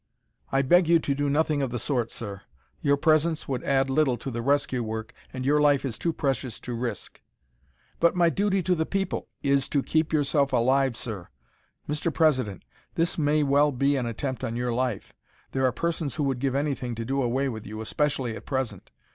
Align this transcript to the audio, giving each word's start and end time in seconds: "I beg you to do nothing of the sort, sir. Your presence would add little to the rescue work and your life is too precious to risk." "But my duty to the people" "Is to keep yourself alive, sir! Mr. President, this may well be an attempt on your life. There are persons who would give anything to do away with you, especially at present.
"I 0.51 0.63
beg 0.63 0.87
you 0.89 0.97
to 0.97 1.13
do 1.13 1.29
nothing 1.29 1.61
of 1.61 1.69
the 1.69 1.77
sort, 1.77 2.09
sir. 2.09 2.41
Your 2.81 2.97
presence 2.97 3.47
would 3.47 3.63
add 3.63 3.87
little 3.87 4.17
to 4.17 4.31
the 4.31 4.41
rescue 4.41 4.81
work 4.81 5.13
and 5.31 5.45
your 5.45 5.61
life 5.61 5.85
is 5.85 5.99
too 5.99 6.11
precious 6.11 6.59
to 6.61 6.73
risk." 6.73 7.21
"But 7.99 8.15
my 8.15 8.29
duty 8.31 8.63
to 8.63 8.73
the 8.73 8.87
people" 8.87 9.27
"Is 9.53 9.69
to 9.69 9.83
keep 9.83 10.11
yourself 10.11 10.53
alive, 10.53 10.97
sir! 10.97 11.27
Mr. 11.87 12.11
President, 12.11 12.63
this 12.95 13.19
may 13.19 13.43
well 13.43 13.71
be 13.71 13.95
an 13.95 14.07
attempt 14.07 14.43
on 14.43 14.55
your 14.55 14.73
life. 14.73 15.13
There 15.51 15.67
are 15.67 15.71
persons 15.71 16.15
who 16.15 16.23
would 16.23 16.39
give 16.39 16.55
anything 16.55 16.95
to 16.95 17.05
do 17.05 17.21
away 17.21 17.47
with 17.47 17.67
you, 17.67 17.79
especially 17.79 18.35
at 18.35 18.43
present. 18.47 18.89